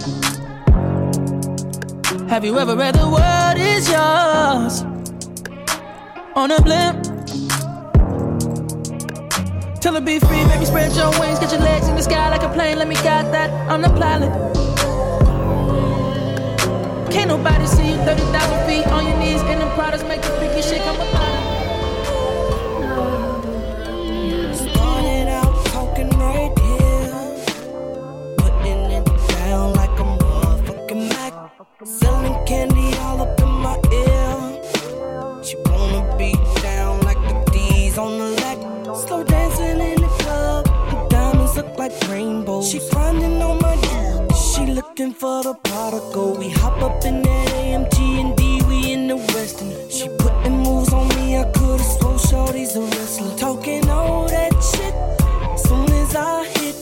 Have 2.31 2.43
you 2.47 2.59
ever 2.59 2.75
read 2.75 2.95
the 2.95 3.07
world 3.07 3.59
is 3.59 3.87
yours? 3.87 4.83
On 6.35 6.51
a 6.51 6.63
blimp. 6.63 7.12
Tell 9.83 9.95
her 9.95 10.01
be 10.01 10.21
free, 10.21 10.45
baby, 10.45 10.65
spread 10.65 10.93
your 10.93 11.11
wings, 11.19 11.41
get 11.41 11.51
your 11.51 11.61
legs 11.61 11.89
in 11.89 11.97
the 11.97 12.03
sky 12.03 12.31
like 12.31 12.45
a 12.45 12.49
plane. 12.51 12.79
Let 12.79 12.87
me 12.87 12.95
guide 12.95 13.35
that. 13.35 13.51
I'm 13.69 13.83
the 13.83 13.89
pilot. 13.89 14.31
Can't 17.11 17.27
nobody 17.27 17.67
see 17.67 17.91
you 17.91 17.97
30,000 17.97 18.67
feet 18.69 18.87
on 18.87 19.09
your 19.09 19.19
knees, 19.19 19.43
and 19.43 19.61
the 19.61 19.67
products 19.75 20.05
make 20.05 20.23
the 20.23 20.29
freaky 20.39 20.63
shit 20.63 20.83
come 20.83 20.95
apart. 20.95 21.43
Started 24.55 25.29
out 25.29 25.67
talking 25.67 26.11
right 26.11 26.57
here, 26.61 27.13
putting 28.39 28.89
it 28.93 29.05
down 29.31 29.73
like 29.73 29.99
a 29.99 30.05
motherfucking 30.05 31.09
Mac. 31.09 31.33
Selling 31.85 32.47
candy 32.47 32.97
all 32.99 33.21
up 33.23 33.41
in 33.41 33.49
my 33.49 33.77
ear. 33.93 34.52
like 41.79 41.93
rainbows. 42.09 42.71
She 42.71 42.81
grinding 42.91 43.43
on 43.43 43.59
my 43.61 43.77
dick. 43.77 44.37
She 44.37 44.67
looking 44.67 45.13
for 45.13 45.43
the 45.43 45.55
prodigal. 45.55 46.37
We 46.37 46.51
hop 46.51 46.83
up 46.83 47.05
in 47.05 47.23
that 47.23 47.49
AMG 47.49 47.99
and 48.21 48.37
D, 48.37 48.61
we 48.69 48.93
in 48.93 49.09
the 49.09 49.17
Western. 49.17 49.73
She 49.91 50.09
putting 50.19 50.59
moves 50.59 50.93
on 50.93 51.09
me, 51.17 51.37
I 51.37 51.45
could've 51.53 51.81
swore 51.81 52.19
shorty's 52.19 52.77
a 52.77 52.83
wrestler. 52.83 53.37
Talking 53.39 53.89
all 53.89 54.29
that 54.29 54.53
shit, 54.71 54.95
soon 55.59 55.91
as 55.93 56.15
I 56.15 56.47
hit. 56.57 56.77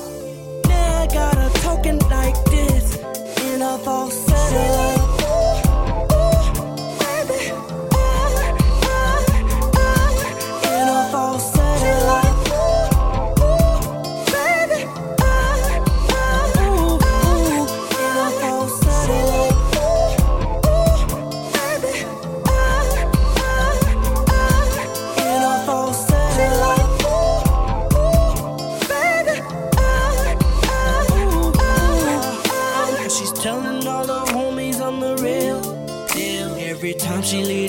Now 0.69 1.03
I 1.03 1.07
got 1.07 1.35
her 1.37 1.51
talking 1.61 1.99
like 2.11 2.37
this 2.47 2.97
in 3.53 3.63
a 3.63 3.79
falsetto. 3.79 4.90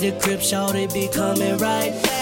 the 0.02 0.10
crib, 0.18 0.42
they 0.72 0.88
be 0.88 1.06
coming 1.06 1.56
right 1.58 1.92
back. 2.02 2.21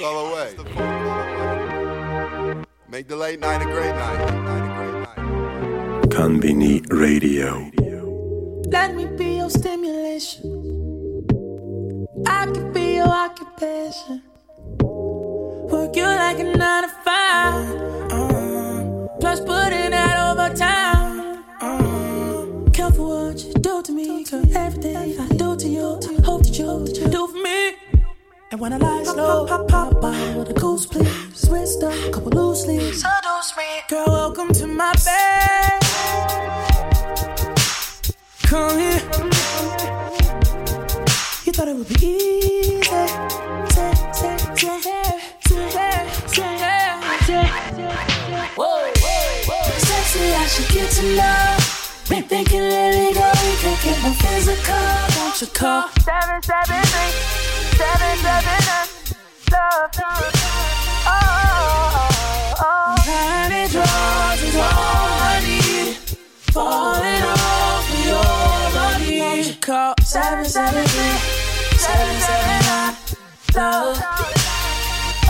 call 0.00 0.32
away. 0.32 0.54
Make 2.88 3.06
the 3.06 3.16
late 3.16 3.38
night 3.38 3.60
a 3.60 3.66
great 3.66 3.94
night. 3.94 4.20
Konbini 6.08 6.80
Radio. 6.90 7.70
Let 8.70 8.94
me 8.94 9.04
be 9.18 9.36
your 9.36 9.50
stimulation. 9.50 10.46
I 12.26 12.46
can 12.46 12.72
be 12.72 12.94
your 12.96 13.08
occupation. 13.08 14.22
Work 15.70 15.94
you 15.96 16.04
like 16.04 16.38
a 16.38 16.44
nine 16.44 16.82
to 16.84 16.88
five. 17.04 17.54
Uh, 18.10 19.06
plus 19.20 19.40
put 19.40 19.72
in 19.72 19.90
that 19.90 20.16
overtime. 20.30 21.44
Uh, 21.60 22.70
careful 22.70 23.26
what 23.26 23.44
you 23.44 23.52
do 23.52 23.82
to 23.82 23.92
me, 23.92 24.24
girl. 24.24 24.56
Everything 24.56 24.96
I 24.96 25.28
do 25.36 25.56
to 25.56 25.68
you, 25.68 26.00
hope 26.24 26.44
that 26.44 26.58
you 26.58 26.86
do 27.10 27.26
for 27.28 27.42
me. 27.42 27.79
And 28.52 28.60
when 28.60 28.72
I 28.72 28.78
lie 28.78 29.04
slow, 29.04 29.46
pop, 29.46 29.68
pop, 29.68 30.00
pop, 30.00 30.36
with 30.36 30.50
a 30.50 30.54
goose, 30.54 30.84
please. 30.84 31.48
Wrist 31.48 31.84
up, 31.84 31.94
couple 32.12 32.32
loose 32.32 32.64
sleeves. 32.64 33.00
Seduce 33.00 33.56
me. 33.56 33.62
Girl, 33.88 34.06
welcome 34.08 34.52
to 34.54 34.66
my 34.66 34.92
bed. 35.04 35.80
Come 38.42 38.76
here. 38.76 39.02
You 41.44 41.52
thought 41.52 41.68
it 41.68 41.76
would 41.76 41.88
be 41.90 41.94
easy. 42.04 42.82
Say, 42.82 43.94
say, 44.18 44.36
say, 44.58 44.80
say, 44.80 44.98
say, 45.46 45.70
say, 46.26 46.60
Whoa, 48.56 48.66
whoa, 48.66 49.22
whoa. 49.46 49.78
Sexy, 49.78 50.34
I 50.34 50.46
should 50.46 50.68
get 50.74 50.90
to 50.90 51.02
know. 51.14 51.56
Been 52.08 52.24
thinking, 52.24 52.62
let 52.62 52.98
me 52.98 53.14
go. 53.14 53.30
We 53.46 53.54
could 53.62 53.78
get 53.84 54.02
more 54.02 54.14
physical. 54.14 54.74
Won't 55.22 55.40
you 55.40 55.46
call? 55.46 55.88
Seven, 56.00 56.42
seven, 56.42 56.82
three, 56.82 57.49
seven, 57.80 58.14
seven, 58.26 58.60
nine. 58.68 58.90
Love. 59.52 59.90
Oh, 59.96 60.20
oh, 61.06 62.60
oh. 62.60 62.94
Tiny 63.06 63.62
drugs 63.72 64.42
is 64.48 64.56
all 64.56 65.10
I 65.32 65.40
need. 65.46 65.96
Falling 66.52 67.24
your 68.08 68.28
body. 68.76 69.48
You 69.48 69.54
call? 69.60 69.94
Seven, 70.04 70.44
seven, 70.44 70.84
three, 70.92 71.16
seven, 71.78 72.16
seven, 72.28 72.58
nine. 72.68 72.94
Love. 73.56 73.96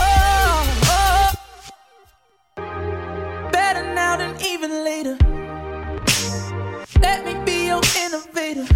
Oh, 0.03 0.59
oh. 0.97 1.29
Better 3.51 3.83
now 3.95 4.13
than 4.17 4.31
even 4.45 4.71
later. 4.83 5.15
Let 6.99 7.17
me 7.25 7.33
be 7.45 7.67
your 7.67 7.81
innovator. 8.03 8.67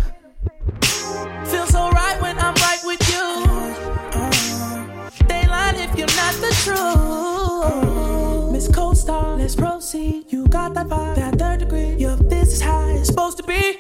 You're 5.98 6.08
not 6.08 6.34
the 6.36 6.52
truth. 6.64 8.52
Miss 8.52 8.68
Co-Star, 8.68 9.38
let's 9.38 9.56
proceed. 9.56 10.26
You 10.30 10.48
got 10.48 10.74
that 10.74 10.88
vibe, 10.88 11.16
that 11.16 11.40
third 11.40 11.60
degree. 11.60 11.96
Your 11.96 12.16
this 12.16 12.54
is 12.54 12.62
how 12.62 12.88
it's 12.90 13.08
supposed 13.08 13.38
to 13.38 13.44
be. 13.44 13.80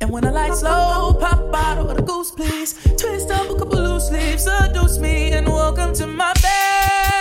And 0.00 0.10
when 0.10 0.24
the 0.24 0.30
like 0.30 0.52
slow, 0.54 1.14
pop 1.20 1.50
bottle 1.50 1.86
with 1.86 1.98
a 1.98 2.02
goose, 2.02 2.30
please. 2.30 2.74
Twist 2.96 3.30
up 3.30 3.50
a 3.50 3.58
couple 3.58 3.80
loose 3.80 4.10
leaves, 4.10 4.44
seduce 4.44 4.98
me, 4.98 5.32
and 5.32 5.46
welcome 5.48 5.94
to 5.94 6.06
my 6.06 6.32
bed. 6.42 7.13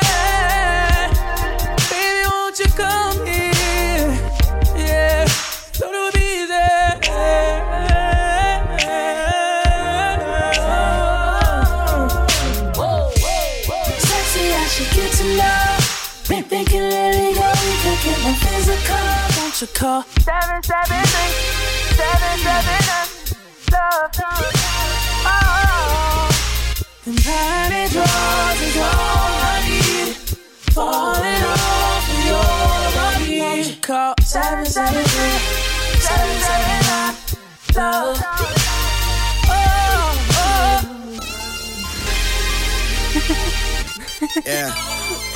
Won't 19.64 19.76
call? 19.76 20.03
Seven, 20.20 20.61
seven, 20.61 21.05
three, 21.05 21.32
seven, 21.95 22.38
seven, 22.39 22.80
nine. 22.91 23.07
Love, 23.72 24.11
love. 24.20 24.51
Oh, 25.26 26.28
Them 27.05 27.16
tiny 27.16 27.88
drugs 27.88 28.61
is 28.61 28.76
all 28.76 28.84
I 28.84 29.64
need. 29.70 30.16
Falling 30.74 31.43
off 31.47 32.09
of 32.11 32.20
your 32.28 32.43
body. 32.99 33.39
Won't 33.39 33.66
you 33.70 33.76
call? 33.80 34.14
Seven, 34.22 34.66
seven, 34.66 35.03
three, 35.05 35.39
seven, 36.01 36.39
seven, 36.41 36.80
nine. 36.84 37.16
Love. 37.78 38.20
Oh, 39.47 40.11
oh. 40.36 40.84
Yeah. 44.45 45.30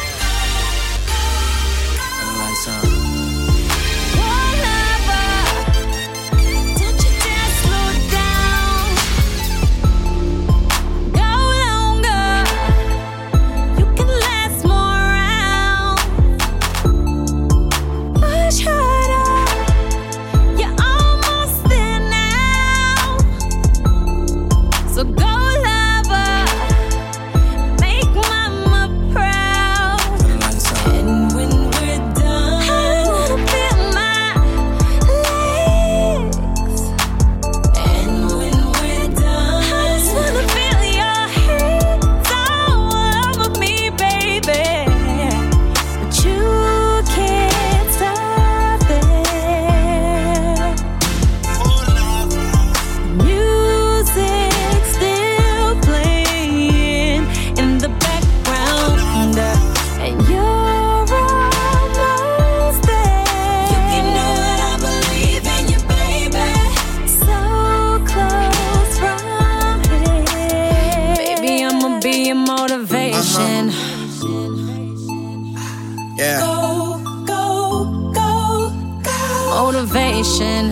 Yeah. 76.17 76.39
Go, 76.39 77.03
go, 77.25 78.11
go, 78.13 79.01
go. 79.03 79.71
Motivation. 79.71 80.71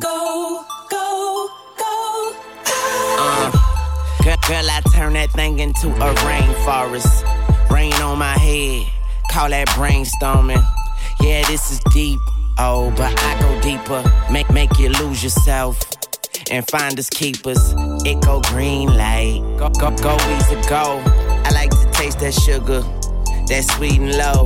Go, 0.00 0.64
go, 0.90 1.48
go, 1.76 2.34
go. 2.64 3.16
Uh, 3.18 3.50
girl, 4.24 4.36
girl, 4.48 4.70
I 4.70 4.80
turn 4.94 5.12
that 5.12 5.30
thing 5.32 5.58
into 5.58 5.88
a 5.88 6.14
rainforest. 6.14 7.70
Rain 7.70 7.92
on 7.94 8.18
my 8.18 8.32
head, 8.38 8.86
call 9.30 9.50
that 9.50 9.68
brainstorming. 9.68 10.64
Yeah, 11.20 11.46
this 11.46 11.70
is 11.70 11.80
deep. 11.92 12.18
Oh, 12.58 12.92
but 12.96 13.12
I 13.22 13.40
go 13.40 13.60
deeper. 13.60 14.02
Make 14.32 14.50
make 14.50 14.78
you 14.78 14.88
lose 14.88 15.22
yourself 15.22 15.78
and 16.50 16.66
find 16.68 16.98
us 16.98 17.10
keepers. 17.10 17.74
It 18.06 18.22
go 18.24 18.40
green 18.40 18.88
light, 18.96 19.42
go 19.58 19.68
go 19.68 19.90
go 19.96 20.16
easy 20.36 20.56
go. 20.68 21.29
Taste 22.10 22.20
that 22.20 22.42
sugar, 22.42 22.80
that 23.46 23.64
sweet 23.76 24.00
and 24.00 24.16
low. 24.16 24.44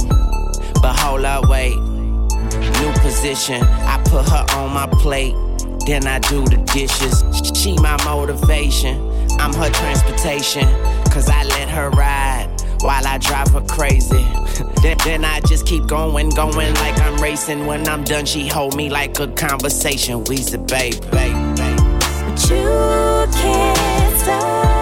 But 0.82 0.98
hold 0.98 1.24
up, 1.24 1.48
wait. 1.48 1.74
New 1.74 2.92
position, 3.00 3.62
I 3.62 4.02
put 4.04 4.28
her 4.28 4.44
on 4.58 4.74
my 4.74 4.86
plate. 5.00 5.34
Then 5.86 6.06
I 6.06 6.18
do 6.18 6.44
the 6.44 6.58
dishes. 6.74 7.24
She 7.56 7.74
my 7.76 7.96
motivation. 8.04 8.96
I'm 9.40 9.54
her 9.54 9.70
transportation. 9.70 10.64
Cause 11.10 11.30
I 11.30 11.42
let 11.44 11.70
her 11.70 11.88
ride 11.90 12.50
while 12.82 13.06
I 13.06 13.16
drive 13.16 13.48
her 13.52 13.62
crazy. 13.62 14.26
then, 14.82 15.24
I 15.24 15.40
just 15.40 15.66
keep 15.66 15.86
going, 15.86 16.28
going 16.30 16.74
like 16.74 17.00
I'm 17.00 17.16
racing. 17.16 17.64
When 17.64 17.88
I'm 17.88 18.04
done, 18.04 18.26
she 18.26 18.46
hold 18.46 18.76
me 18.76 18.90
like 18.90 19.18
a 19.20 19.28
conversation. 19.28 20.22
We 20.24 20.36
said, 20.36 20.66
babe, 20.66 21.00
babe, 21.10 21.56
babe. 21.56 21.78
But 21.78 22.50
you 22.50 23.32
can't 23.32 24.20
stop 24.20 24.73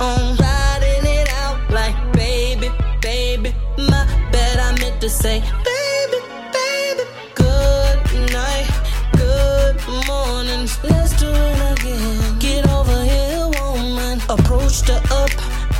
on 0.00 0.36
riding 0.36 1.06
it 1.06 1.28
out 1.42 1.58
like 1.70 1.96
baby, 2.12 2.70
baby. 3.00 3.54
My 3.76 4.04
bad, 4.32 4.58
I 4.58 4.78
meant 4.80 5.00
to 5.00 5.08
say 5.08 5.40
baby, 5.40 6.18
baby. 6.52 7.04
Good 7.34 8.32
night, 8.32 8.68
good 9.12 9.76
morning. 10.06 10.68
Let's 10.82 11.12
do 11.18 11.28
it 11.30 11.78
again. 11.78 12.38
Get 12.38 12.68
over 12.68 13.04
here, 13.04 13.48
woman. 13.60 14.20
Approached 14.28 14.88
her 14.88 15.02
up, 15.10 15.30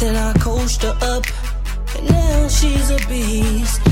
then 0.00 0.16
I 0.16 0.32
coached 0.38 0.82
her 0.82 0.96
up. 1.02 1.24
And 1.96 2.08
now 2.08 2.48
she's 2.48 2.90
a 2.90 2.98
beast. 3.08 3.83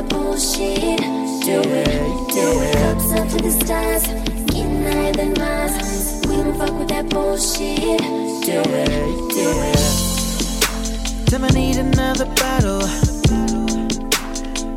That 0.00 0.08
bullshit. 0.08 1.00
Do 1.44 1.60
it, 1.60 1.86
do 2.32 2.60
it. 2.62 2.74
Cups 2.76 3.12
up 3.12 3.28
to 3.28 3.36
the 3.42 3.50
stars, 3.50 4.06
getting 4.46 4.82
higher 4.82 5.12
than 5.12 5.32
Mars. 5.34 6.22
We 6.26 6.36
don't 6.36 6.56
fuck 6.56 6.78
with 6.78 6.88
that 6.88 7.08
bullshit. 7.10 8.00
Do 8.46 8.62
it, 8.64 8.88
do 9.36 9.48
it. 9.72 11.26
Time 11.28 11.44
I 11.44 11.48
need 11.50 11.76
another 11.76 12.26
bottle. 12.26 12.80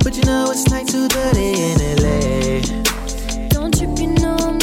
But 0.03 0.17
you 0.17 0.23
know 0.23 0.51
it's 0.51 0.69
night 0.69 0.87
too 0.87 1.07
dirty 1.07 1.53
in 1.69 1.77
LA. 2.01 2.61
Don't 3.49 3.73
trip, 3.77 3.97
you 3.99 4.07
know 4.07 4.35
I'm 4.39 4.59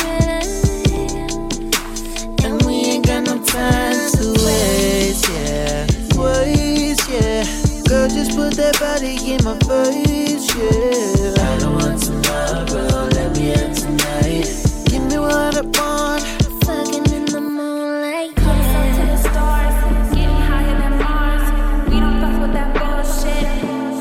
And 2.44 2.62
we 2.64 2.74
ain't 2.92 3.06
got 3.06 3.24
no 3.24 3.42
time 3.44 4.10
to 4.18 4.26
waste, 4.44 5.28
yeah. 5.28 5.86
Waste, 6.16 7.08
yeah. 7.08 7.44
Girl, 7.88 8.08
just 8.08 8.36
put 8.36 8.54
that 8.54 8.78
body 8.78 9.16
in 9.32 9.42
my 9.42 9.58
face, 9.66 10.19
yeah. 10.48 11.34
I 11.36 11.58
don't 11.58 11.74
want 11.74 12.02
tomorrow, 12.02 13.08
let 13.12 13.36
me 13.36 13.52
in 13.52 13.74
tonight. 13.74 14.48
Give 14.86 15.02
me 15.04 15.18
what 15.18 15.56
I 15.56 15.62
want. 15.62 16.22
Fucking 16.64 17.06
in 17.14 17.24
the 17.26 17.40
moonlight. 17.40 18.34
Comes 18.36 18.66
up 18.78 18.88
to 18.96 19.02
the 19.10 19.18
stars, 19.18 19.74
getting 20.14 20.40
higher 20.48 20.76
than 20.80 20.94
Mars. 20.98 21.44
We 21.90 22.00
don't 22.00 22.20
fuck 22.20 22.40
with 22.40 22.52
that 22.54 22.70
bullshit. 22.78 23.46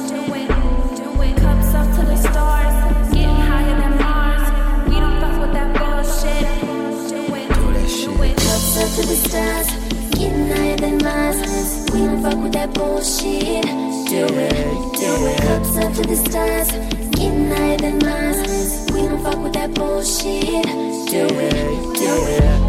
Do 0.10 0.20
it, 0.40 0.48
do 1.00 1.22
it. 1.22 1.36
Cups 1.38 1.74
up 1.76 1.88
to 1.96 2.02
the 2.06 2.18
stars, 2.18 2.76
getting 3.14 3.42
higher 3.50 3.76
than 3.82 3.98
Mars. 3.98 4.46
We 4.88 4.96
don't 5.00 5.20
fuck 5.20 5.36
with 5.42 5.54
that 5.54 5.70
bullshit. 5.78 6.46
Do 7.10 7.20
it, 7.36 7.48
do 7.54 8.24
it. 8.24 8.36
Cups 8.38 8.78
up 8.78 8.90
to 8.96 9.02
the 9.08 9.18
stars, 9.28 9.68
getting 10.16 10.48
higher 10.56 10.78
than 10.78 10.98
Mars. 11.04 11.38
We 11.92 12.00
don't 12.00 12.22
fuck 12.22 12.38
with 12.42 12.54
that 12.54 12.74
bullshit. 12.74 13.66
Do 14.08 14.26
it. 14.36 14.89
Up 15.10 15.93
to 15.95 16.03
the 16.03 16.16
stars, 16.16 16.70
getting 17.16 17.49
Mars. 18.05 18.86
We 18.93 19.01
don't 19.07 19.24
fuck 19.24 19.41
with 19.41 19.53
that 19.53 19.74
bullshit. 19.74 20.64
Do 21.10 21.26
it, 21.26 21.97
do 21.97 22.14
it. 22.28 22.68